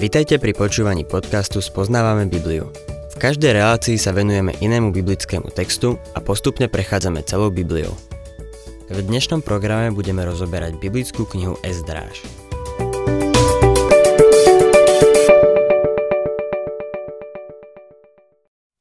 Vitajte 0.00 0.40
pri 0.40 0.56
počúvaní 0.56 1.04
podcastu 1.04 1.60
Spoznávame 1.60 2.24
Bibliu. 2.24 2.72
V 3.12 3.16
každej 3.20 3.52
relácii 3.52 4.00
sa 4.00 4.16
venujeme 4.16 4.56
inému 4.56 4.96
biblickému 4.96 5.52
textu 5.52 6.00
a 6.16 6.24
postupne 6.24 6.72
prechádzame 6.72 7.20
celou 7.28 7.52
Bibliou. 7.52 7.92
V 8.88 8.96
dnešnom 8.96 9.44
programe 9.44 9.92
budeme 9.92 10.24
rozoberať 10.24 10.80
biblickú 10.80 11.28
knihu 11.28 11.60
Ezdráž. 11.60 12.24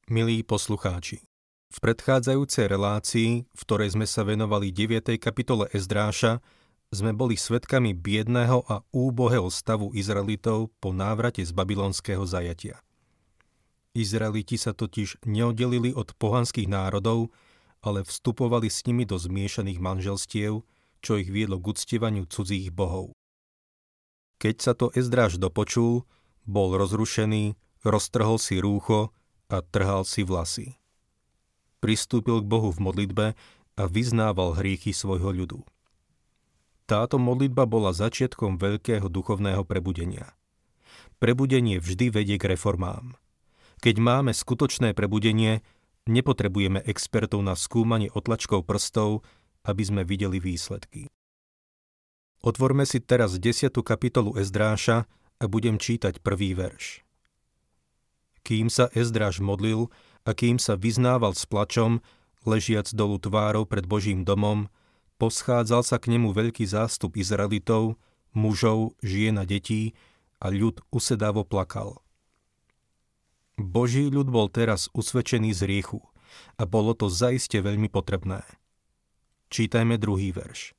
Milí 0.08 0.40
poslucháči, 0.48 1.20
v 1.68 1.78
predchádzajúcej 1.84 2.72
relácii, 2.72 3.44
v 3.44 3.62
ktorej 3.68 3.92
sme 3.92 4.08
sa 4.08 4.24
venovali 4.24 4.72
9. 4.72 5.20
kapitole 5.20 5.68
Ezdráša, 5.76 6.40
sme 6.90 7.14
boli 7.14 7.38
svetkami 7.38 7.94
biedného 7.94 8.66
a 8.66 8.82
úbohého 8.90 9.48
stavu 9.54 9.94
Izraelitov 9.94 10.74
po 10.82 10.90
návrate 10.90 11.46
z 11.46 11.54
babylonského 11.54 12.26
zajatia. 12.26 12.82
Izraeliti 13.94 14.58
sa 14.58 14.74
totiž 14.74 15.26
neoddelili 15.26 15.94
od 15.94 16.14
pohanských 16.18 16.70
národov, 16.70 17.34
ale 17.80 18.06
vstupovali 18.06 18.68
s 18.68 18.86
nimi 18.86 19.06
do 19.06 19.18
zmiešaných 19.18 19.80
manželstiev, 19.82 20.62
čo 21.00 21.12
ich 21.16 21.32
viedlo 21.32 21.58
k 21.58 21.74
uctievaniu 21.74 22.28
cudzích 22.28 22.70
bohov. 22.76 23.16
Keď 24.40 24.56
sa 24.60 24.74
to 24.76 24.92
Ezdráž 24.96 25.40
dopočul, 25.40 26.04
bol 26.44 26.76
rozrušený, 26.76 27.56
roztrhol 27.86 28.38
si 28.42 28.60
rúcho 28.60 29.16
a 29.48 29.64
trhal 29.64 30.04
si 30.04 30.24
vlasy 30.28 30.80
pristúpil 31.80 32.44
k 32.44 32.50
Bohu 32.52 32.70
v 32.76 32.84
modlitbe 32.84 33.26
a 33.80 33.84
vyznával 33.88 34.60
hriechy 34.60 34.92
svojho 34.92 35.32
ľudu. 35.32 35.64
Táto 36.90 37.22
modlitba 37.22 37.70
bola 37.70 37.94
začiatkom 37.94 38.58
veľkého 38.58 39.14
duchovného 39.14 39.62
prebudenia. 39.62 40.34
Prebudenie 41.22 41.78
vždy 41.78 42.10
vedie 42.10 42.42
k 42.42 42.58
reformám. 42.58 43.14
Keď 43.86 44.02
máme 44.02 44.34
skutočné 44.34 44.98
prebudenie, 44.98 45.62
nepotrebujeme 46.10 46.82
expertov 46.82 47.46
na 47.46 47.54
skúmanie 47.54 48.10
otlačkov 48.10 48.66
prstov, 48.66 49.22
aby 49.70 49.86
sme 49.86 50.02
videli 50.02 50.42
výsledky. 50.42 51.06
Otvorme 52.42 52.90
si 52.90 52.98
teraz 53.06 53.38
10. 53.38 53.70
kapitolu 53.86 54.34
Ezdráša 54.42 55.06
a 55.38 55.46
budem 55.46 55.78
čítať 55.78 56.26
prvý 56.26 56.58
verš. 56.58 57.06
Kým 58.42 58.74
sa 58.74 58.90
Ezdráž 58.98 59.46
modlil, 59.46 59.94
a 60.26 60.34
kým 60.34 60.58
sa 60.58 60.74
vyznával 60.74 61.38
s 61.38 61.46
plačom, 61.46 62.02
ležiac 62.50 62.90
dolu 62.98 63.22
tvárou 63.22 63.70
pred 63.70 63.86
Božím 63.86 64.26
domom, 64.26 64.74
poschádzal 65.20 65.84
sa 65.84 66.00
k 66.00 66.16
nemu 66.16 66.32
veľký 66.32 66.64
zástup 66.64 67.20
Izraelitov, 67.20 68.00
mužov, 68.32 68.96
žien 69.04 69.36
a 69.36 69.44
detí 69.44 69.94
a 70.40 70.48
ľud 70.48 70.80
usedavo 70.90 71.44
plakal. 71.44 72.00
Boží 73.60 74.08
ľud 74.08 74.32
bol 74.32 74.48
teraz 74.48 74.88
usvedčený 74.96 75.52
z 75.52 75.68
riechu 75.68 76.00
a 76.56 76.64
bolo 76.64 76.96
to 76.96 77.12
zaiste 77.12 77.60
veľmi 77.60 77.92
potrebné. 77.92 78.48
Čítajme 79.52 80.00
druhý 80.00 80.32
verš. 80.32 80.72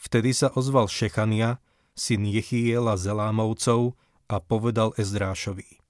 Vtedy 0.00 0.32
sa 0.32 0.48
ozval 0.56 0.88
Šechania, 0.88 1.60
syn 1.92 2.24
Jechiela 2.24 2.96
Zelámovcov 2.96 4.00
a 4.32 4.40
povedal 4.40 4.96
Ezdrášovi. 4.96 5.82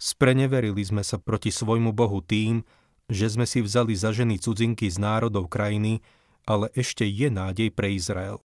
Spreneverili 0.00 0.80
sme 0.80 1.04
sa 1.04 1.20
proti 1.20 1.52
svojmu 1.52 1.92
Bohu 1.92 2.24
tým, 2.24 2.64
že 3.12 3.28
sme 3.28 3.44
si 3.44 3.60
vzali 3.60 3.92
za 3.92 4.14
ženy 4.16 4.40
cudzinky 4.40 4.88
z 4.88 4.96
národov 4.96 5.52
krajiny, 5.52 6.00
ale 6.48 6.70
ešte 6.74 7.06
je 7.06 7.28
nádej 7.28 7.70
pre 7.72 7.94
Izrael. 7.94 8.42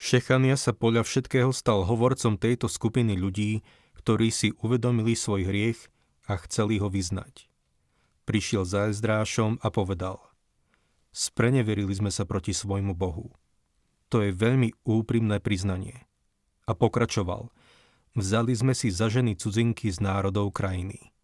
Šechania 0.00 0.56
sa 0.56 0.72
podľa 0.72 1.04
všetkého 1.04 1.52
stal 1.52 1.84
hovorcom 1.84 2.40
tejto 2.40 2.66
skupiny 2.66 3.20
ľudí, 3.20 3.60
ktorí 4.00 4.32
si 4.32 4.56
uvedomili 4.64 5.12
svoj 5.12 5.44
hriech 5.44 5.80
a 6.24 6.40
chceli 6.48 6.80
ho 6.80 6.88
vyznať. 6.88 7.52
Prišiel 8.24 8.64
za 8.64 8.88
Ezdrášom 8.88 9.60
a 9.60 9.68
povedal 9.68 10.18
Spreneverili 11.12 11.92
sme 11.92 12.08
sa 12.08 12.24
proti 12.24 12.54
svojmu 12.56 12.96
Bohu. 12.96 13.34
To 14.08 14.24
je 14.24 14.32
veľmi 14.32 14.72
úprimné 14.86 15.42
priznanie. 15.42 16.06
A 16.64 16.72
pokračoval– 16.72 17.50
Vzali 18.18 18.50
sme 18.58 18.74
si 18.74 18.90
za 18.90 19.06
ženy 19.06 19.38
cudzinky 19.38 19.86
z 19.86 20.02
národov 20.02 20.50
krajiny. 20.50 21.14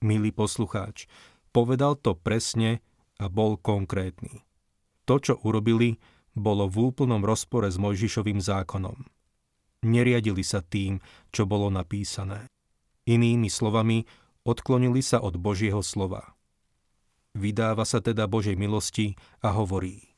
Milý 0.00 0.32
poslucháč, 0.32 1.04
povedal 1.52 2.00
to 2.00 2.16
presne 2.16 2.80
a 3.20 3.28
bol 3.28 3.60
konkrétny. 3.60 4.40
To, 5.04 5.20
čo 5.20 5.40
urobili, 5.44 6.00
bolo 6.34 6.66
v 6.66 6.90
úplnom 6.90 7.22
rozpore 7.22 7.70
s 7.70 7.78
Mojžišovým 7.78 8.42
zákonom. 8.42 9.06
Neriadili 9.84 10.40
sa 10.40 10.64
tým, 10.64 10.98
čo 11.30 11.44
bolo 11.44 11.68
napísané. 11.68 12.48
Inými 13.04 13.52
slovami, 13.52 14.08
odklonili 14.48 15.04
sa 15.04 15.20
od 15.20 15.36
Božieho 15.36 15.84
slova. 15.84 16.32
Vydáva 17.36 17.84
sa 17.84 18.00
teda 18.00 18.24
Božej 18.24 18.56
milosti 18.56 19.18
a 19.44 19.52
hovorí 19.52 20.14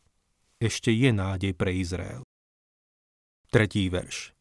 Ešte 0.63 0.95
je 0.95 1.11
nádej 1.11 1.53
pre 1.59 1.75
Izrael. 1.75 2.23
Tretí 3.51 3.89
verš. 3.89 4.37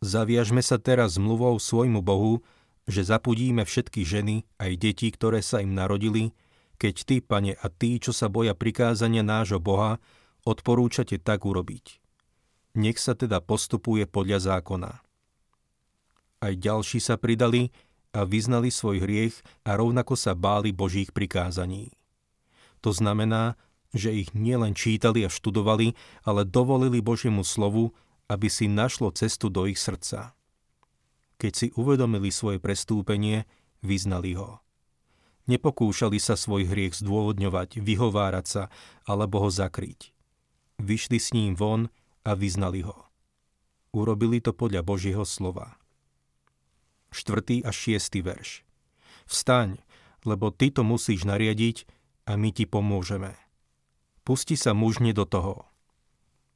Zaviažme 0.00 0.64
sa 0.64 0.80
teraz 0.80 1.16
zmluvou 1.16 1.60
svojmu 1.60 2.00
Bohu, 2.00 2.40
že 2.88 3.04
zapudíme 3.04 3.64
všetky 3.64 4.04
ženy, 4.06 4.48
aj 4.56 4.72
deti, 4.80 5.08
ktoré 5.12 5.44
sa 5.44 5.60
im 5.60 5.76
narodili, 5.76 6.32
keď 6.80 6.94
ty, 7.04 7.16
pane, 7.20 7.52
a 7.60 7.68
tí, 7.68 8.00
čo 8.00 8.16
sa 8.16 8.32
boja 8.32 8.56
prikázania 8.56 9.20
nášho 9.20 9.60
Boha, 9.60 10.00
odporúčate 10.48 11.20
tak 11.20 11.44
urobiť. 11.44 12.00
Nech 12.80 12.96
sa 12.96 13.12
teda 13.12 13.44
postupuje 13.44 14.08
podľa 14.08 14.56
zákona. 14.56 14.92
Aj 16.40 16.54
ďalší 16.56 17.04
sa 17.04 17.20
pridali 17.20 17.68
a 18.16 18.24
vyznali 18.24 18.72
svoj 18.72 19.04
hriech 19.04 19.36
a 19.68 19.76
rovnako 19.76 20.16
sa 20.16 20.32
báli 20.32 20.72
Božích 20.72 21.12
prikázaní. 21.12 21.92
To 22.80 22.96
znamená, 22.96 23.60
že 23.92 24.16
ich 24.16 24.32
nielen 24.32 24.72
čítali 24.72 25.26
a 25.26 25.28
študovali, 25.28 25.92
ale 26.24 26.48
dovolili 26.48 27.04
Božiemu 27.04 27.44
slovu, 27.44 27.92
aby 28.32 28.48
si 28.48 28.72
našlo 28.72 29.12
cestu 29.12 29.52
do 29.52 29.68
ich 29.68 29.76
srdca. 29.76 30.32
Keď 31.36 31.52
si 31.52 31.66
uvedomili 31.76 32.32
svoje 32.32 32.56
prestúpenie, 32.56 33.44
vyznali 33.84 34.32
ho. 34.38 34.64
Nepokúšali 35.50 36.22
sa 36.22 36.38
svoj 36.38 36.70
hriech 36.70 36.94
zdôvodňovať, 37.02 37.82
vyhovárať 37.82 38.46
sa 38.46 38.62
alebo 39.02 39.42
ho 39.42 39.50
zakryť. 39.50 40.14
Vyšli 40.78 41.18
s 41.18 41.34
ním 41.34 41.58
von 41.58 41.90
a 42.22 42.38
vyznali 42.38 42.86
ho. 42.86 43.10
Urobili 43.90 44.38
to 44.38 44.54
podľa 44.54 44.86
Božieho 44.86 45.26
slova. 45.26 45.74
4. 47.10 47.66
a 47.66 47.70
6. 47.74 48.22
verš. 48.22 48.62
Vstaň, 49.26 49.82
lebo 50.22 50.54
ty 50.54 50.70
to 50.70 50.86
musíš 50.86 51.26
nariadiť 51.26 51.82
a 52.30 52.38
my 52.38 52.54
ti 52.54 52.70
pomôžeme. 52.70 53.34
Pusti 54.22 54.54
sa 54.54 54.70
mužne 54.70 55.10
do 55.10 55.26
toho. 55.26 55.66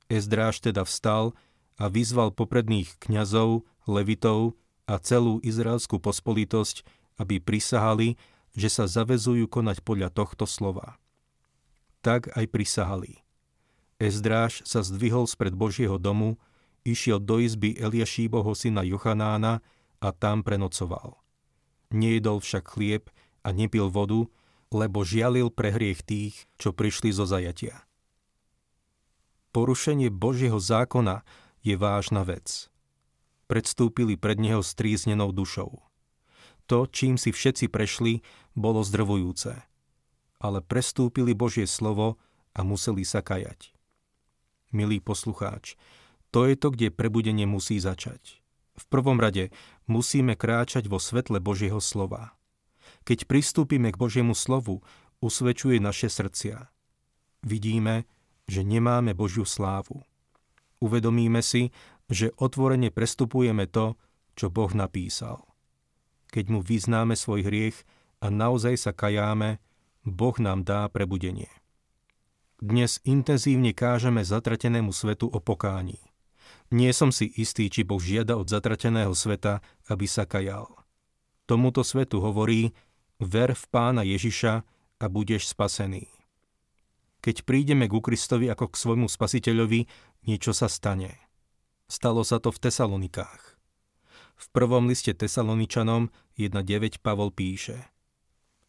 Ezdráž 0.07 0.63
teda 0.63 0.87
vstal 0.87 1.35
a 1.83 1.91
vyzval 1.91 2.31
popredných 2.31 2.95
kňazov, 3.03 3.67
levitov 3.91 4.55
a 4.87 5.03
celú 5.03 5.43
izraelskú 5.43 5.99
pospolitosť, 5.99 6.87
aby 7.19 7.43
prisahali, 7.43 8.15
že 8.55 8.71
sa 8.71 8.87
zavezujú 8.87 9.51
konať 9.51 9.83
podľa 9.83 10.15
tohto 10.15 10.47
slova. 10.47 10.97
Tak 12.01 12.31
aj 12.35 12.47
prisahali. 12.51 13.21
Ezdráž 13.99 14.63
sa 14.67 14.83
zdvihol 14.83 15.27
spred 15.27 15.55
Božieho 15.55 15.99
domu, 15.99 16.39
išiel 16.87 17.19
do 17.19 17.43
izby 17.43 17.75
Eliašíboho 17.79 18.55
syna 18.55 18.87
Jochanána 18.87 19.63
a 19.99 20.09
tam 20.15 20.47
prenocoval. 20.47 21.19
Nejedol 21.95 22.43
však 22.43 22.65
chlieb 22.75 23.11
a 23.47 23.55
nepil 23.55 23.91
vodu, 23.91 24.27
lebo 24.75 25.07
žialil 25.07 25.55
pre 25.55 25.71
hriech 25.71 26.03
tých, 26.03 26.35
čo 26.59 26.75
prišli 26.75 27.15
zo 27.15 27.25
zajatia. 27.25 27.87
Porušenie 29.55 30.11
Božieho 30.11 30.59
zákona 30.59 31.23
je 31.63 31.79
vážna 31.79 32.27
vec. 32.27 32.67
Predstúpili 33.47 34.19
pred 34.19 34.43
neho 34.43 34.67
stríznenou 34.67 35.31
dušou. 35.31 35.79
To, 36.67 36.89
čím 36.89 37.21
si 37.21 37.31
všetci 37.31 37.69
prešli, 37.69 38.25
bolo 38.57 38.81
zdrvujúce. 38.81 39.53
Ale 40.41 40.59
prestúpili 40.65 41.37
Božie 41.37 41.69
slovo 41.69 42.17
a 42.57 42.65
museli 42.65 43.05
sa 43.05 43.21
kajať. 43.21 43.73
Milý 44.75 44.99
poslucháč, 44.99 45.77
to 46.35 46.51
je 46.51 46.59
to, 46.59 46.75
kde 46.75 46.91
prebudenie 46.91 47.47
musí 47.47 47.79
začať. 47.79 48.43
V 48.75 48.85
prvom 48.91 49.23
rade 49.23 49.55
musíme 49.87 50.35
kráčať 50.35 50.91
vo 50.91 50.99
svetle 50.99 51.39
Božieho 51.39 51.79
slova. 51.79 52.35
Keď 53.07 53.31
pristúpime 53.31 53.95
k 53.95 54.01
Božiemu 54.01 54.35
slovu, 54.35 54.83
usvedčuje 55.23 55.79
naše 55.79 56.11
srdcia. 56.11 56.67
Vidíme, 57.47 58.09
že 58.51 58.67
nemáme 58.67 59.15
Božiu 59.15 59.47
slávu 59.47 60.03
uvedomíme 60.85 61.41
si, 61.41 61.73
že 62.13 62.37
otvorene 62.37 62.93
prestupujeme 62.93 63.65
to, 63.65 63.97
čo 64.37 64.53
Boh 64.53 64.69
napísal. 64.77 65.41
Keď 66.35 66.51
mu 66.51 66.67
vyznáme 66.67 67.15
svoj 67.15 67.47
hriech 67.47 67.87
a 68.19 68.27
naozaj 68.27 68.75
sa 68.75 68.91
kajáme, 68.91 69.63
Boh 70.03 70.35
nám 70.43 70.67
dá 70.67 70.91
prebudenie. 70.91 71.47
Dnes 72.59 72.99
intenzívne 73.07 73.71
kážeme 73.71 74.27
zatratenému 74.27 74.91
svetu 74.91 75.31
o 75.31 75.39
pokání. 75.39 76.03
Nie 76.75 76.91
som 76.91 77.15
si 77.15 77.31
istý, 77.39 77.71
či 77.71 77.87
Boh 77.87 78.03
žiada 78.03 78.35
od 78.35 78.51
zatrateného 78.51 79.15
sveta, 79.15 79.63
aby 79.87 80.11
sa 80.11 80.27
kajal. 80.27 80.67
Tomuto 81.47 81.87
svetu 81.87 82.19
hovorí, 82.19 82.75
ver 83.23 83.55
v 83.55 83.65
pána 83.71 84.03
Ježiša 84.03 84.67
a 84.99 85.05
budeš 85.07 85.55
spasený. 85.55 86.11
Keď 87.23 87.47
prídeme 87.47 87.87
ku 87.87 88.03
Kristovi 88.03 88.51
ako 88.51 88.75
k 88.75 88.81
svojmu 88.81 89.07
spasiteľovi, 89.07 89.87
niečo 90.27 90.51
sa 90.51 90.67
stane. 90.67 91.15
Stalo 91.87 92.27
sa 92.27 92.43
to 92.43 92.51
v 92.51 92.59
Tesalonikách. 92.59 93.54
V 94.45 94.53
prvom 94.53 94.93
liste 94.93 95.17
Tesaloničanom 95.17 96.13
1.9 96.37 97.01
Pavol 97.01 97.33
píše 97.33 97.89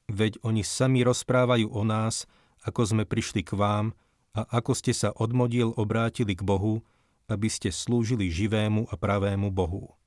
Veď 0.08 0.40
oni 0.48 0.64
sami 0.64 1.04
rozprávajú 1.04 1.68
o 1.68 1.84
nás, 1.84 2.32
ako 2.64 2.96
sme 2.96 3.04
prišli 3.04 3.44
k 3.44 3.60
vám 3.60 3.92
a 4.32 4.48
ako 4.56 4.72
ste 4.72 4.96
sa 4.96 5.12
od 5.12 5.36
modiel 5.36 5.76
obrátili 5.76 6.32
k 6.32 6.48
Bohu, 6.48 6.80
aby 7.28 7.52
ste 7.52 7.76
slúžili 7.76 8.32
živému 8.32 8.88
a 8.88 8.96
pravému 8.96 9.52
Bohu. 9.52 10.00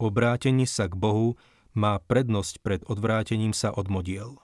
Obrátenie 0.00 0.64
sa 0.64 0.88
k 0.88 0.96
Bohu 0.96 1.36
má 1.76 2.00
prednosť 2.00 2.64
pred 2.64 2.80
odvrátením 2.88 3.52
sa 3.52 3.68
od 3.68 3.92
modiel. 3.92 4.40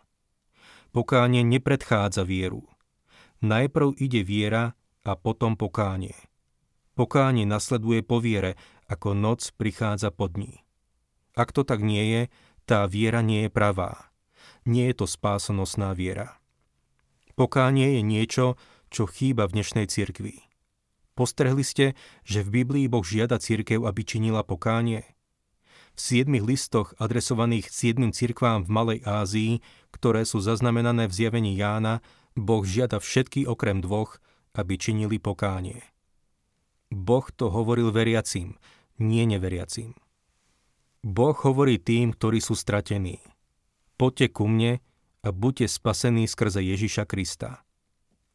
Pokánie 0.93 1.41
nepredchádza 1.49 2.29
vieru. 2.29 2.69
Najprv 3.41 3.97
ide 3.97 4.21
viera 4.21 4.77
a 5.01 5.17
potom 5.17 5.57
pokánie. 5.57 6.32
Pokánie 6.93 7.49
nasleduje 7.49 8.05
po 8.05 8.21
viere, 8.21 8.61
ako 8.85 9.17
noc 9.17 9.49
prichádza 9.57 10.13
po 10.13 10.29
dní. 10.29 10.61
Ak 11.33 11.49
to 11.57 11.65
tak 11.65 11.81
nie 11.81 12.05
je, 12.13 12.23
tá 12.69 12.85
viera 12.85 13.25
nie 13.25 13.49
je 13.49 13.51
pravá. 13.51 14.13
Nie 14.69 14.93
je 14.93 15.03
to 15.03 15.07
spásonosná 15.09 15.97
viera. 15.97 16.37
Pokánie 17.33 17.97
je 17.97 18.03
niečo, 18.05 18.47
čo 18.93 19.09
chýba 19.09 19.49
v 19.49 19.61
dnešnej 19.61 19.89
cirkvi. 19.89 20.45
Postrehli 21.17 21.65
ste, 21.65 21.97
že 22.29 22.45
v 22.45 22.61
Biblii 22.61 22.87
Boh 22.93 23.05
žiada 23.05 23.41
církev, 23.41 23.89
aby 23.89 24.05
činila 24.05 24.45
pokánie? 24.45 25.05
V 25.93 26.01
siedmých 26.01 26.45
listoch 26.45 26.97
adresovaných 26.97 27.69
siedmým 27.69 28.17
cirkvám 28.17 28.65
v 28.65 28.73
Malej 28.73 29.01
Ázii, 29.05 29.53
ktoré 29.93 30.25
sú 30.25 30.41
zaznamenané 30.41 31.09
v 31.09 31.17
zjavení 31.17 31.53
Jána, 31.57 32.01
Boh 32.33 32.65
žiada 32.65 32.97
všetky 32.97 33.45
okrem 33.45 33.85
dvoch, 33.85 34.17
aby 34.57 34.81
činili 34.81 35.21
pokánie. 35.21 35.92
Boh 36.93 37.25
to 37.33 37.49
hovoril 37.49 37.89
veriacím, 37.89 38.61
nie 39.01 39.25
neveriacím. 39.25 39.97
Boh 41.01 41.35
hovorí 41.35 41.81
tým, 41.81 42.13
ktorí 42.13 42.39
sú 42.45 42.53
stratení. 42.53 43.25
Poďte 43.97 44.37
ku 44.37 44.45
mne 44.45 44.85
a 45.25 45.29
buďte 45.33 45.73
spasení 45.73 46.29
skrze 46.29 46.61
Ježiša 46.61 47.09
Krista. 47.09 47.65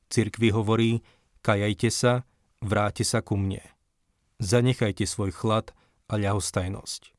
Cirkvi 0.09 0.49
hovorí, 0.49 1.05
kajajte 1.45 1.89
sa, 1.93 2.25
vráte 2.59 3.05
sa 3.05 3.21
ku 3.21 3.37
mne. 3.37 3.61
Zanechajte 4.41 5.05
svoj 5.05 5.31
chlad 5.31 5.71
a 6.09 6.17
ľahostajnosť. 6.17 7.13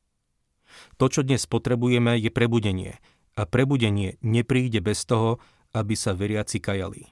To, 1.01 1.05
čo 1.09 1.25
dnes 1.25 1.47
potrebujeme, 1.49 2.19
je 2.19 2.29
prebudenie 2.29 2.99
a 3.33 3.47
prebudenie 3.47 4.19
nepríde 4.21 4.83
bez 4.83 5.07
toho, 5.07 5.39
aby 5.71 5.95
sa 5.95 6.13
veriaci 6.13 6.59
kajali. 6.61 7.09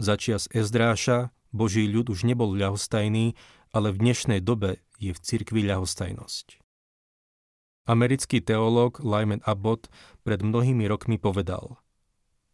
Začias 0.00 0.48
Ezdráša 0.50 1.32
Boží 1.50 1.86
ľud 1.90 2.10
už 2.10 2.26
nebol 2.26 2.54
ľahostajný, 2.54 3.34
ale 3.74 3.94
v 3.94 4.00
dnešnej 4.02 4.40
dobe 4.42 4.82
je 5.02 5.10
v 5.14 5.18
cirkvi 5.18 5.66
ľahostajnosť. 5.66 6.62
Americký 7.90 8.38
teológ 8.38 9.02
Lyman 9.02 9.42
Abbott 9.42 9.90
pred 10.22 10.38
mnohými 10.46 10.86
rokmi 10.86 11.18
povedal 11.18 11.82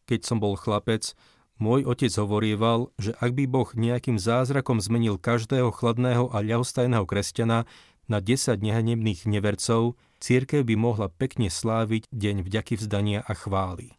Keď 0.09 0.25
som 0.25 0.41
bol 0.41 0.57
chlapec, 0.57 1.13
môj 1.61 1.85
otec 1.85 2.13
hovorieval, 2.17 2.89
že 2.97 3.13
ak 3.21 3.37
by 3.37 3.45
Boh 3.45 3.69
nejakým 3.69 4.17
zázrakom 4.17 4.81
zmenil 4.81 5.21
každého 5.21 5.69
chladného 5.77 6.33
a 6.33 6.41
ľahostajného 6.41 7.05
kresťana 7.05 7.69
na 8.07 8.19
10 8.23 8.63
nehanebných 8.63 9.29
nevercov, 9.29 9.99
církev 10.23 10.63
by 10.65 10.75
mohla 10.79 11.13
pekne 11.13 11.53
sláviť 11.53 12.09
deň 12.15 12.47
vďaky 12.47 12.81
vzdania 12.81 13.21
a 13.21 13.33
chvály. 13.35 13.99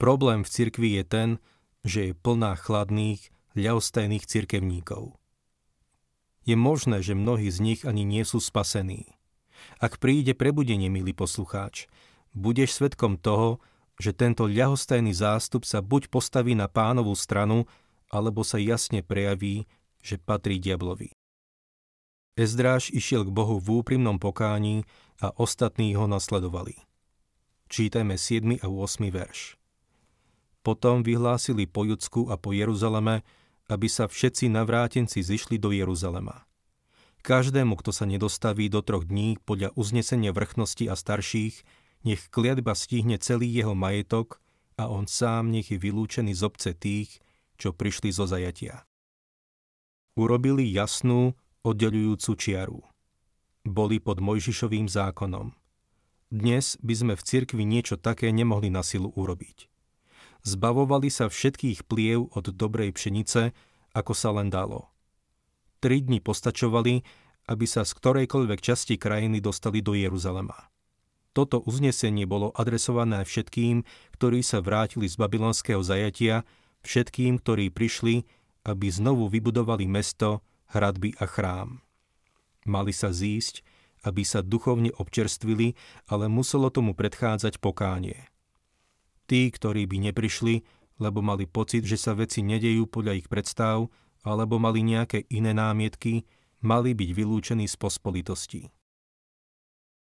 Problém 0.00 0.46
v 0.46 0.48
cirkvi 0.48 0.96
je 0.96 1.04
ten, 1.04 1.28
že 1.84 2.00
je 2.08 2.12
plná 2.16 2.56
chladných, 2.56 3.28
ľahostajných 3.54 4.24
cirkevníkov. 4.26 5.16
Je 6.44 6.56
možné, 6.56 7.04
že 7.04 7.18
mnohí 7.18 7.50
z 7.52 7.58
nich 7.60 7.80
ani 7.84 8.02
nie 8.02 8.24
sú 8.24 8.40
spasení. 8.40 9.12
Ak 9.76 10.00
príde 10.00 10.32
prebudenie, 10.32 10.88
milý 10.88 11.12
poslucháč, 11.12 11.86
budeš 12.32 12.80
svetkom 12.80 13.20
toho, 13.20 13.60
že 14.00 14.16
tento 14.16 14.48
ľahostajný 14.48 15.12
zástup 15.12 15.68
sa 15.68 15.84
buď 15.84 16.08
postaví 16.08 16.56
na 16.56 16.72
pánovú 16.72 17.12
stranu, 17.12 17.68
alebo 18.08 18.40
sa 18.40 18.56
jasne 18.56 19.04
prejaví, 19.04 19.68
že 20.00 20.16
patrí 20.16 20.56
diablovi. 20.56 21.12
Ezdráž 22.40 22.88
išiel 22.88 23.28
k 23.28 23.34
Bohu 23.34 23.60
v 23.60 23.84
úprimnom 23.84 24.16
pokání 24.16 24.88
a 25.20 25.36
ostatní 25.36 25.92
ho 25.92 26.08
nasledovali. 26.08 26.72
Čítajme 27.68 28.16
7. 28.16 28.56
a 28.64 28.66
8. 28.66 29.12
verš. 29.12 29.60
Potom 30.64 31.04
vyhlásili 31.04 31.68
po 31.68 31.84
Judsku 31.84 32.32
a 32.32 32.40
po 32.40 32.56
Jeruzaleme, 32.56 33.22
aby 33.70 33.86
sa 33.86 34.10
všetci 34.10 34.50
navrátenci 34.50 35.22
zišli 35.22 35.62
do 35.62 35.70
Jeruzalema. 35.70 36.42
Každému, 37.22 37.78
kto 37.78 37.94
sa 37.94 38.08
nedostaví 38.08 38.66
do 38.66 38.82
troch 38.82 39.06
dní 39.06 39.38
podľa 39.46 39.70
uznesenia 39.78 40.34
vrchnosti 40.34 40.90
a 40.90 40.98
starších, 40.98 41.62
nech 42.02 42.26
kliatba 42.34 42.74
stihne 42.74 43.20
celý 43.22 43.46
jeho 43.46 43.78
majetok 43.78 44.42
a 44.74 44.90
on 44.90 45.06
sám 45.06 45.54
nech 45.54 45.70
je 45.70 45.78
vylúčený 45.78 46.34
z 46.34 46.42
obce 46.42 46.70
tých, 46.74 47.22
čo 47.60 47.70
prišli 47.70 48.10
zo 48.10 48.26
zajatia. 48.26 48.82
Urobili 50.18 50.66
jasnú, 50.74 51.38
oddelujúcu 51.62 52.32
čiaru. 52.34 52.80
Boli 53.62 54.00
pod 54.02 54.18
Mojžišovým 54.18 54.88
zákonom. 54.88 55.54
Dnes 56.32 56.80
by 56.80 56.94
sme 56.96 57.14
v 57.14 57.22
cirkvi 57.22 57.62
niečo 57.68 58.00
také 58.00 58.32
nemohli 58.32 58.72
na 58.72 58.80
silu 58.80 59.12
urobiť. 59.12 59.69
Zbavovali 60.42 61.12
sa 61.12 61.28
všetkých 61.28 61.84
pliev 61.84 62.32
od 62.32 62.52
dobrej 62.54 62.96
pšenice, 62.96 63.52
ako 63.92 64.12
sa 64.16 64.32
len 64.32 64.48
dalo. 64.48 64.88
Tri 65.80 66.00
dni 66.00 66.20
postačovali, 66.20 67.04
aby 67.50 67.64
sa 67.66 67.82
z 67.82 67.92
ktorejkoľvek 67.96 68.60
časti 68.62 68.94
krajiny 69.00 69.42
dostali 69.42 69.82
do 69.82 69.96
Jeruzalema. 69.96 70.70
Toto 71.30 71.62
uznesenie 71.62 72.26
bolo 72.26 72.50
adresované 72.54 73.22
všetkým, 73.22 73.86
ktorí 74.18 74.42
sa 74.42 74.62
vrátili 74.62 75.06
z 75.06 75.14
babylonského 75.18 75.82
zajatia, 75.82 76.42
všetkým, 76.82 77.38
ktorí 77.38 77.70
prišli, 77.70 78.26
aby 78.66 78.86
znovu 78.90 79.30
vybudovali 79.30 79.86
mesto, 79.86 80.42
hradby 80.74 81.16
a 81.18 81.26
chrám. 81.26 81.82
Mali 82.66 82.92
sa 82.92 83.10
zísť, 83.10 83.64
aby 84.04 84.24
sa 84.24 84.40
duchovne 84.40 84.92
občerstvili, 84.96 85.76
ale 86.08 86.30
muselo 86.30 86.72
tomu 86.72 86.96
predchádzať 86.96 87.60
pokánie. 87.60 88.29
Tí, 89.30 89.46
ktorí 89.46 89.86
by 89.86 90.10
neprišli, 90.10 90.66
lebo 90.98 91.22
mali 91.22 91.46
pocit, 91.46 91.86
že 91.86 91.94
sa 91.94 92.18
veci 92.18 92.42
nedejú 92.42 92.90
podľa 92.90 93.22
ich 93.22 93.30
predstav, 93.30 93.86
alebo 94.26 94.58
mali 94.58 94.82
nejaké 94.82 95.22
iné 95.30 95.54
námietky, 95.54 96.26
mali 96.66 96.92
byť 96.98 97.10
vylúčení 97.14 97.70
z 97.70 97.78
pospolitosti. 97.78 98.62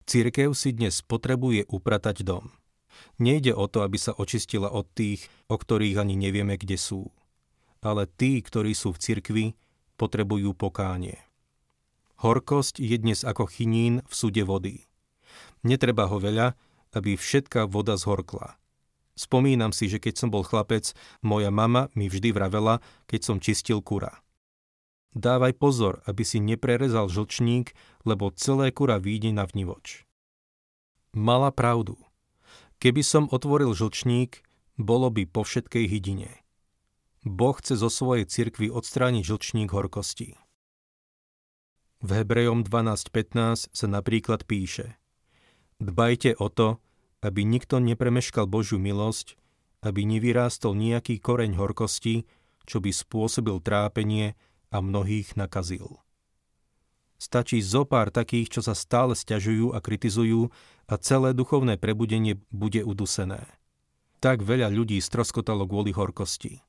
Církev 0.08 0.56
si 0.56 0.72
dnes 0.72 1.04
potrebuje 1.04 1.68
upratať 1.68 2.24
dom. 2.24 2.50
Nejde 3.20 3.54
o 3.54 3.68
to, 3.68 3.84
aby 3.84 4.00
sa 4.00 4.16
očistila 4.16 4.72
od 4.72 4.88
tých, 4.96 5.28
o 5.46 5.60
ktorých 5.60 6.00
ani 6.00 6.18
nevieme, 6.18 6.58
kde 6.58 6.80
sú. 6.80 7.12
Ale 7.84 8.10
tí, 8.10 8.42
ktorí 8.42 8.74
sú 8.74 8.96
v 8.96 9.02
cirkvi, 9.04 9.46
potrebujú 10.00 10.56
pokánie. 10.56 11.20
Horkosť 12.18 12.82
je 12.82 12.96
dnes 12.98 13.22
ako 13.22 13.46
chinín 13.46 14.02
v 14.02 14.12
súde 14.16 14.42
vody. 14.42 14.90
Netreba 15.62 16.10
ho 16.10 16.18
veľa, 16.18 16.58
aby 16.90 17.14
všetká 17.14 17.70
voda 17.70 17.94
zhorkla. 17.94 18.57
Spomínam 19.18 19.74
si, 19.74 19.90
že 19.90 19.98
keď 19.98 20.14
som 20.14 20.28
bol 20.30 20.46
chlapec, 20.46 20.94
moja 21.26 21.50
mama 21.50 21.90
mi 21.98 22.06
vždy 22.06 22.30
vravela, 22.30 22.78
keď 23.10 23.20
som 23.26 23.42
čistil 23.42 23.82
kura. 23.82 24.22
Dávaj 25.18 25.58
pozor, 25.58 25.98
aby 26.06 26.22
si 26.22 26.38
neprerezal 26.38 27.10
žlčník, 27.10 27.74
lebo 28.06 28.30
celé 28.30 28.70
kura 28.70 29.02
výjde 29.02 29.34
na 29.34 29.42
vnivoč. 29.42 30.06
Mala 31.10 31.50
pravdu. 31.50 31.98
Keby 32.78 33.02
som 33.02 33.26
otvoril 33.26 33.74
žlčník, 33.74 34.46
bolo 34.78 35.10
by 35.10 35.26
po 35.26 35.42
všetkej 35.42 35.90
hydine. 35.90 36.30
Boh 37.26 37.58
chce 37.58 37.74
zo 37.74 37.90
svojej 37.90 38.30
cirkvi 38.30 38.70
odstrániť 38.70 39.26
žlčník 39.26 39.74
horkosti. 39.74 40.38
V 41.98 42.10
Hebrejom 42.14 42.62
12.15 42.62 43.74
sa 43.74 43.86
napríklad 43.90 44.46
píše 44.46 44.94
Dbajte 45.82 46.38
o 46.38 46.46
to, 46.46 46.78
aby 47.22 47.42
nikto 47.42 47.82
nepremeškal 47.82 48.46
Božiu 48.46 48.78
milosť, 48.78 49.34
aby 49.82 50.06
nevyrástol 50.06 50.74
nejaký 50.74 51.18
koreň 51.22 51.58
horkosti, 51.58 52.26
čo 52.66 52.82
by 52.82 52.90
spôsobil 52.90 53.58
trápenie 53.62 54.34
a 54.68 54.82
mnohých 54.82 55.34
nakazil. 55.38 56.02
Stačí 57.18 57.58
zo 57.58 57.82
pár 57.82 58.14
takých, 58.14 58.58
čo 58.58 58.60
sa 58.62 58.78
stále 58.78 59.18
stiažujú 59.18 59.74
a 59.74 59.82
kritizujú 59.82 60.54
a 60.86 60.94
celé 61.02 61.34
duchovné 61.34 61.74
prebudenie 61.74 62.38
bude 62.54 62.86
udusené. 62.86 63.42
Tak 64.22 64.46
veľa 64.46 64.70
ľudí 64.70 65.02
stroskotalo 65.02 65.66
kvôli 65.66 65.90
horkosti. 65.90 66.62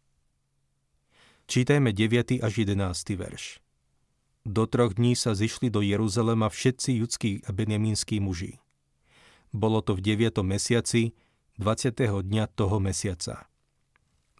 Čítajme 1.49 1.93
9. 1.93 2.41
až 2.41 2.53
11. 2.65 2.77
verš. 3.17 3.61
Do 4.45 4.65
troch 4.65 4.97
dní 4.97 5.13
sa 5.13 5.37
zišli 5.37 5.69
do 5.69 5.81
Jeruzalema 5.85 6.49
všetci 6.49 6.97
judskí 7.01 7.31
a 7.45 7.53
benjamínskí 7.53 8.17
muži. 8.17 8.57
Bolo 9.49 9.81
to 9.81 9.97
v 9.97 10.13
9. 10.13 10.45
mesiaci, 10.45 11.17
20. 11.57 11.97
dňa 12.21 12.45
toho 12.53 12.77
mesiaca. 12.77 13.49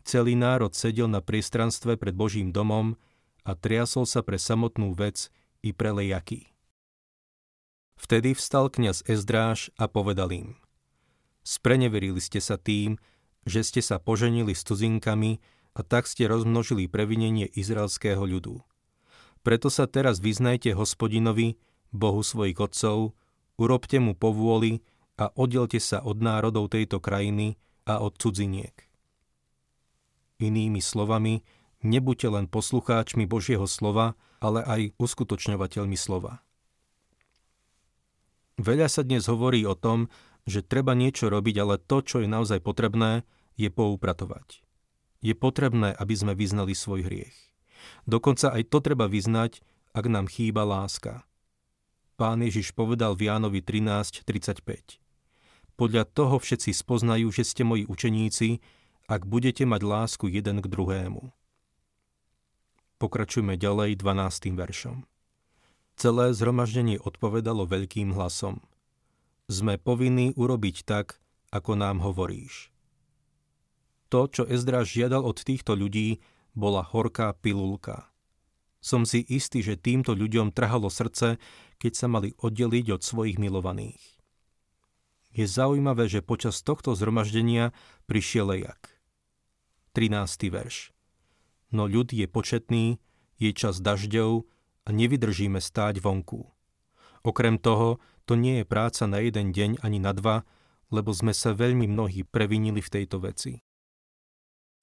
Celý 0.05 0.37
národ 0.37 0.69
sedel 0.77 1.09
na 1.09 1.17
priestranstve 1.17 1.97
pred 1.97 2.13
Božím 2.13 2.53
domom 2.53 2.93
a 3.41 3.57
triasol 3.57 4.05
sa 4.05 4.21
pre 4.21 4.37
samotnú 4.37 4.93
vec 4.93 5.33
i 5.65 5.73
pre 5.73 5.89
lejaky. 5.97 6.53
Vtedy 7.97 8.37
vstal 8.37 8.69
kňaz 8.69 9.09
Ezdráž 9.09 9.73
a 9.81 9.89
povedal 9.89 10.29
im 10.29 10.49
Spreneverili 11.41 12.21
ste 12.21 12.37
sa 12.37 12.61
tým, 12.61 13.01
že 13.49 13.65
ste 13.65 13.81
sa 13.81 13.97
poženili 13.97 14.53
s 14.53 14.61
cudzinkami 14.61 15.41
a 15.73 15.81
tak 15.81 16.05
ste 16.05 16.29
rozmnožili 16.29 16.85
previnenie 16.85 17.49
izraelského 17.49 18.21
ľudu. 18.21 18.61
Preto 19.41 19.73
sa 19.73 19.89
teraz 19.89 20.21
vyznajte 20.21 20.77
hospodinovi, 20.77 21.57
Bohu 21.89 22.21
svojich 22.21 22.61
otcov, 22.61 23.17
urobte 23.57 23.97
mu 23.97 24.13
povôli 24.13 24.85
a 25.19 25.35
oddelte 25.35 25.83
sa 25.83 25.99
od 25.99 26.23
národov 26.23 26.71
tejto 26.71 27.03
krajiny 27.03 27.59
a 27.83 27.99
od 27.99 28.15
cudziniek. 28.15 28.87
Inými 30.39 30.79
slovami, 30.79 31.43
nebuďte 31.83 32.27
len 32.31 32.47
poslucháčmi 32.47 33.27
Božieho 33.27 33.67
slova, 33.67 34.15
ale 34.39 34.63
aj 34.63 34.95
uskutočňovateľmi 34.95 35.99
slova. 35.99 36.39
Veľa 38.55 38.87
sa 38.87 39.03
dnes 39.03 39.27
hovorí 39.27 39.67
o 39.67 39.75
tom, 39.75 40.07
že 40.47 40.63
treba 40.63 40.95
niečo 40.95 41.27
robiť, 41.27 41.55
ale 41.59 41.75
to, 41.75 41.99
čo 41.99 42.23
je 42.23 42.27
naozaj 42.31 42.63
potrebné, 42.63 43.27
je 43.59 43.67
poupratovať. 43.67 44.63
Je 45.19 45.35
potrebné, 45.35 45.91
aby 45.99 46.15
sme 46.15 46.31
vyznali 46.31 46.71
svoj 46.71 47.03
hriech. 47.03 47.35
Dokonca 48.07 48.55
aj 48.55 48.71
to 48.71 48.79
treba 48.79 49.11
vyznať, 49.11 49.59
ak 49.91 50.05
nám 50.07 50.31
chýba 50.31 50.63
láska. 50.63 51.27
Pán 52.15 52.43
Ježiš 52.43 52.71
povedal 52.75 53.15
v 53.15 53.31
Jánovi 53.31 53.59
13.35. 53.63 55.08
Podľa 55.79 56.03
toho 56.11 56.43
všetci 56.43 56.75
spoznajú, 56.75 57.31
že 57.31 57.47
ste 57.47 57.63
moji 57.63 57.87
učeníci, 57.87 58.59
ak 59.07 59.23
budete 59.23 59.63
mať 59.63 59.81
lásku 59.87 60.27
jeden 60.27 60.59
k 60.59 60.67
druhému. 60.67 61.31
Pokračujme 62.99 63.55
ďalej 63.55 63.95
12. 63.95 64.59
veršom. 64.59 65.07
Celé 65.95 66.35
zhromaždenie 66.35 66.99
odpovedalo 66.99 67.63
veľkým 67.63 68.11
hlasom. 68.11 68.59
Sme 69.47 69.79
povinní 69.79 70.35
urobiť 70.35 70.83
tak, 70.83 71.23
ako 71.47 71.79
nám 71.79 72.03
hovoríš. 72.03 72.75
To, 74.11 74.27
čo 74.27 74.43
Ezdra 74.51 74.83
žiadal 74.83 75.23
od 75.23 75.39
týchto 75.39 75.79
ľudí, 75.79 76.19
bola 76.59 76.83
horká 76.83 77.31
pilulka. 77.39 78.11
Som 78.83 79.07
si 79.07 79.23
istý, 79.23 79.63
že 79.63 79.79
týmto 79.79 80.11
ľuďom 80.11 80.51
trhalo 80.51 80.91
srdce, 80.91 81.39
keď 81.79 81.91
sa 81.95 82.11
mali 82.11 82.35
oddeliť 82.35 82.99
od 82.99 82.99
svojich 82.99 83.39
milovaných. 83.39 84.18
Je 85.29 85.45
zaujímavé, 85.45 86.09
že 86.09 86.25
počas 86.25 86.65
tohto 86.65 86.97
zhromaždenia 86.97 87.69
prišiel 88.09 88.49
lejak. 88.49 88.89
13. 89.93 90.49
verš. 90.49 90.89
No 91.69 91.85
ľud 91.85 92.09
je 92.09 92.25
početný, 92.25 92.97
je 93.37 93.51
čas 93.53 93.77
dažďov 93.77 94.49
a 94.85 94.89
nevydržíme 94.89 95.61
stáť 95.61 96.01
vonku. 96.01 96.49
Okrem 97.21 97.61
toho, 97.61 98.01
to 98.25 98.33
nie 98.33 98.61
je 98.61 98.65
práca 98.65 99.05
na 99.05 99.21
jeden 99.21 99.53
deň 99.53 99.85
ani 99.85 99.99
na 100.01 100.17
dva, 100.17 100.49
lebo 100.89 101.13
sme 101.13 101.33
sa 101.33 101.53
veľmi 101.53 101.85
mnohí 101.85 102.25
previnili 102.25 102.81
v 102.81 102.89
tejto 102.89 103.21
veci. 103.21 103.61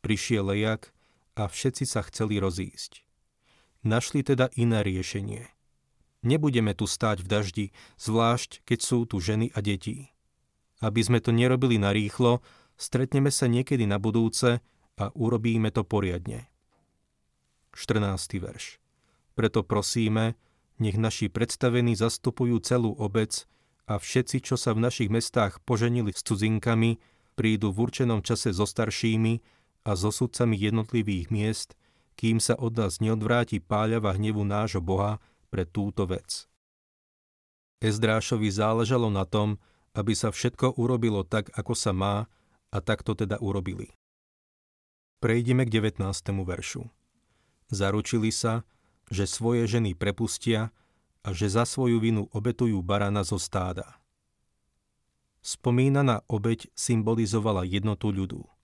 Prišiel 0.02 0.46
lejak 0.54 0.94
a 1.34 1.50
všetci 1.50 1.84
sa 1.84 2.06
chceli 2.06 2.38
rozísť. 2.38 3.02
Našli 3.82 4.22
teda 4.22 4.50
iné 4.54 4.86
riešenie. 4.86 5.50
Nebudeme 6.26 6.74
tu 6.74 6.90
stáť 6.90 7.22
v 7.22 7.28
daždi, 7.30 7.66
zvlášť 7.98 8.62
keď 8.66 8.78
sú 8.82 9.06
tu 9.06 9.18
ženy 9.18 9.50
a 9.54 9.62
deti. 9.62 10.15
Aby 10.84 11.00
sme 11.04 11.18
to 11.24 11.32
nerobili 11.32 11.80
narýchlo, 11.80 12.44
stretneme 12.76 13.32
sa 13.32 13.48
niekedy 13.48 13.88
na 13.88 13.96
budúce 13.96 14.60
a 14.96 15.04
urobíme 15.16 15.72
to 15.72 15.84
poriadne. 15.84 16.48
14. 17.76 18.40
verš. 18.40 18.80
Preto 19.36 19.60
prosíme, 19.60 20.36
nech 20.80 20.96
naši 20.96 21.28
predstavení 21.28 21.92
zastupujú 21.92 22.60
celú 22.64 22.96
obec 22.96 23.44
a 23.84 24.00
všetci, 24.00 24.40
čo 24.44 24.56
sa 24.56 24.72
v 24.72 24.84
našich 24.88 25.12
mestách 25.12 25.60
poženili 25.64 26.12
s 26.12 26.24
cudzinkami, 26.24 26.96
prídu 27.36 27.68
v 27.72 27.88
určenom 27.88 28.24
čase 28.24 28.52
so 28.56 28.64
staršími 28.64 29.44
a 29.84 29.92
so 29.92 30.08
sudcami 30.08 30.56
jednotlivých 30.56 31.28
miest, 31.28 31.68
kým 32.16 32.40
sa 32.40 32.56
od 32.56 32.80
nás 32.80 32.98
neodvráti 33.04 33.60
páľava 33.60 34.16
hnevu 34.16 34.40
nášho 34.40 34.80
Boha 34.80 35.20
pre 35.52 35.68
túto 35.68 36.08
vec. 36.08 36.48
Ezdrášovi 37.84 38.48
záležalo 38.48 39.12
na 39.12 39.28
tom, 39.28 39.60
aby 39.96 40.12
sa 40.12 40.28
všetko 40.28 40.76
urobilo 40.76 41.24
tak, 41.24 41.48
ako 41.56 41.72
sa 41.72 41.96
má, 41.96 42.28
a 42.68 42.78
tak 42.84 43.00
to 43.00 43.16
teda 43.16 43.40
urobili. 43.40 43.96
Prejdeme 45.24 45.64
k 45.64 45.80
19. 45.80 46.04
veršu. 46.44 46.84
Zaručili 47.72 48.28
sa, 48.28 48.68
že 49.08 49.24
svoje 49.24 49.64
ženy 49.64 49.96
prepustia 49.96 50.76
a 51.24 51.32
že 51.32 51.48
za 51.48 51.64
svoju 51.64 51.98
vinu 51.98 52.28
obetujú 52.36 52.84
barana 52.84 53.24
zo 53.24 53.40
stáda. 53.40 53.96
Spomínaná 55.40 56.20
obeď 56.28 56.68
symbolizovala 56.76 57.64
jednotu 57.64 58.12
ľudu– 58.12 58.44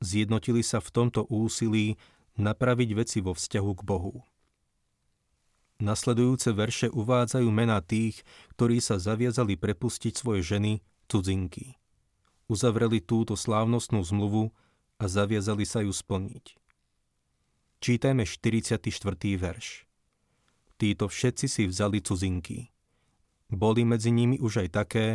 zjednotili 0.00 0.64
sa 0.64 0.80
v 0.80 0.90
tomto 0.90 1.28
úsilí 1.28 2.00
napraviť 2.40 2.90
veci 2.96 3.18
vo 3.20 3.36
vzťahu 3.36 3.70
k 3.76 3.82
Bohu. 3.84 4.24
Nasledujúce 5.80 6.52
verše 6.52 6.92
uvádzajú 6.92 7.48
mená 7.48 7.80
tých, 7.80 8.20
ktorí 8.52 8.84
sa 8.84 9.00
zaviazali 9.00 9.56
prepustiť 9.56 10.12
svoje 10.12 10.44
ženy, 10.44 10.84
cudzinky. 11.08 11.80
Uzavreli 12.52 13.00
túto 13.00 13.32
slávnostnú 13.32 14.04
zmluvu 14.04 14.52
a 15.00 15.04
zaviazali 15.08 15.64
sa 15.64 15.80
ju 15.80 15.88
splniť. 15.88 16.60
Čítajme 17.80 18.28
44. 18.28 18.76
verš. 19.40 19.88
Títo 20.76 21.08
všetci 21.08 21.46
si 21.48 21.62
vzali 21.64 22.04
cudzinky. 22.04 22.68
Boli 23.48 23.88
medzi 23.88 24.12
nimi 24.12 24.36
už 24.36 24.68
aj 24.68 24.84
také, 24.84 25.06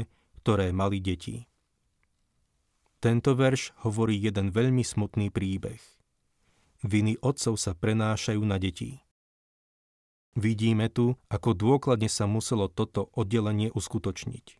ktoré 0.41 0.73
mali 0.73 0.97
deti. 0.97 1.45
Tento 2.97 3.37
verš 3.37 3.85
hovorí 3.85 4.17
jeden 4.17 4.49
veľmi 4.49 4.81
smutný 4.81 5.29
príbeh. 5.29 5.77
Viny 6.81 7.21
otcov 7.21 7.61
sa 7.61 7.77
prenášajú 7.77 8.41
na 8.41 8.57
deti. 8.57 9.04
Vidíme 10.35 10.91
tu, 10.91 11.15
ako 11.31 11.55
dôkladne 11.55 12.11
sa 12.11 12.27
muselo 12.27 12.67
toto 12.67 13.07
oddelenie 13.15 13.71
uskutočniť. 13.71 14.59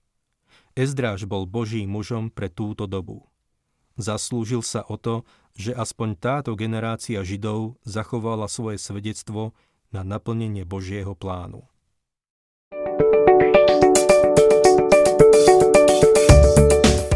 Ezdráž 0.79 1.27
bol 1.27 1.43
Božím 1.43 1.91
mužom 1.91 2.31
pre 2.31 2.47
túto 2.47 2.87
dobu. 2.87 3.27
Zaslúžil 3.99 4.63
sa 4.63 4.87
o 4.87 4.95
to, 4.95 5.27
že 5.51 5.75
aspoň 5.75 6.15
táto 6.15 6.55
generácia 6.55 7.19
Židov 7.23 7.75
zachovala 7.83 8.47
svoje 8.47 8.79
svedectvo 8.79 9.51
na 9.91 10.07
naplnenie 10.07 10.63
Božieho 10.63 11.11
plánu. 11.11 11.67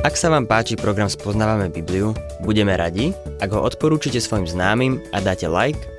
Ak 0.03 0.15
sa 0.15 0.31
vám 0.31 0.47
páči 0.47 0.75
program 0.79 1.11
Spoznávame 1.11 1.71
Bibliu, 1.71 2.11
budeme 2.43 2.75
radi, 2.75 3.15
ak 3.39 3.51
ho 3.55 3.63
odporúčite 3.63 4.19
svojim 4.19 4.47
známym 4.47 4.99
a 5.15 5.19
dáte 5.19 5.47
like, 5.47 5.98